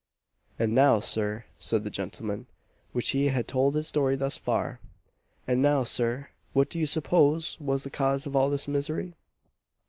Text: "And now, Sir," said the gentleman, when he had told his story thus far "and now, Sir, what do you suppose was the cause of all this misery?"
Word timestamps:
"And 0.57 0.73
now, 0.73 0.99
Sir," 0.99 1.45
said 1.59 1.83
the 1.83 1.91
gentleman, 1.91 2.47
when 2.91 3.03
he 3.03 3.27
had 3.27 3.47
told 3.47 3.75
his 3.75 3.87
story 3.87 4.15
thus 4.15 4.35
far 4.35 4.79
"and 5.45 5.61
now, 5.61 5.83
Sir, 5.83 6.29
what 6.53 6.71
do 6.71 6.79
you 6.79 6.87
suppose 6.87 7.55
was 7.61 7.83
the 7.83 7.91
cause 7.91 8.25
of 8.25 8.35
all 8.35 8.49
this 8.49 8.67
misery?" 8.67 9.13